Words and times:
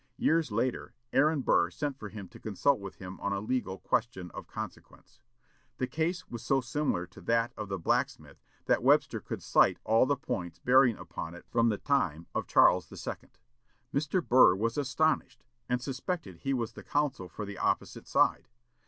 Years 0.17 0.51
after, 0.51 0.95
Aaron 1.13 1.41
Burr 1.41 1.69
sent 1.69 1.95
for 1.99 2.09
him 2.09 2.27
to 2.29 2.39
consult 2.39 2.79
with 2.79 2.95
him 2.95 3.19
on 3.19 3.33
a 3.33 3.39
legal 3.39 3.77
question 3.77 4.31
of 4.33 4.47
consequence. 4.47 5.19
The 5.77 5.85
case 5.85 6.27
was 6.27 6.41
so 6.41 6.59
similar 6.59 7.05
to 7.05 7.21
that 7.21 7.53
of 7.55 7.69
the 7.69 7.77
blacksmith 7.77 8.41
that 8.65 8.81
Webster 8.81 9.19
could 9.19 9.43
cite 9.43 9.77
all 9.83 10.07
the 10.07 10.15
points 10.17 10.57
bearing 10.57 10.97
upon 10.97 11.35
it 11.35 11.45
from 11.51 11.69
the 11.69 11.77
time 11.77 12.25
of 12.33 12.47
Charles 12.47 12.91
II. 12.91 13.29
Mr. 13.93 14.27
Burr 14.27 14.55
was 14.55 14.75
astonished, 14.75 15.43
and 15.69 15.79
suspected 15.83 16.37
he 16.37 16.53
was 16.55 16.73
the 16.73 16.81
counsel 16.81 17.29
for 17.29 17.45
the 17.45 17.59
opposite 17.59 18.07
side. 18.07 18.47